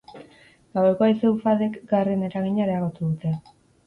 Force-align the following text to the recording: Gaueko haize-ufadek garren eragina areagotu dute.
Gaueko 0.77 1.03
haize-ufadek 1.07 1.75
garren 1.91 2.23
eragina 2.29 2.65
areagotu 2.65 3.11
dute. 3.11 3.35